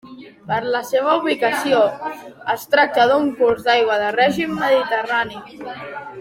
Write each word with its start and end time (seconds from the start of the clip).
Per 0.51 0.55
la 0.75 0.79
seva 0.91 1.11
ubicació, 1.19 1.81
es 2.55 2.65
tracta 2.73 3.05
d'un 3.13 3.29
curs 3.43 3.69
d'aigua 3.69 3.99
de 4.05 4.09
règim 4.19 4.57
mediterrani. 4.63 5.45